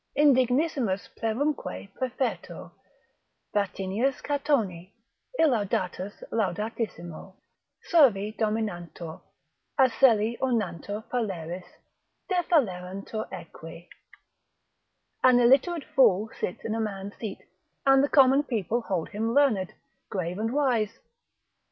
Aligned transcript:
Indignissimus 0.17 1.09
plerumque 1.15 1.91
praefertur, 1.93 2.71
Vatinius 3.53 4.19
Catoni, 4.19 4.93
illaudatus 5.39 6.23
laudatissimo; 6.31 7.35
———servi 7.83 8.35
dominantur; 8.35 9.21
aselli 9.77 10.39
Ornantur 10.41 11.03
phaleris, 11.11 11.65
dephalerantur 12.31 13.27
equi. 13.31 13.87
An 15.23 15.39
illiterate 15.39 15.85
fool 15.95 16.31
sits 16.39 16.65
in 16.65 16.73
a 16.73 16.79
man's 16.79 17.15
seat, 17.17 17.37
and 17.85 18.03
the 18.03 18.09
common 18.09 18.41
people 18.41 18.81
hold 18.81 19.09
him 19.09 19.35
learned, 19.35 19.71
grave 20.09 20.39
and 20.39 20.51
wise. 20.51 20.97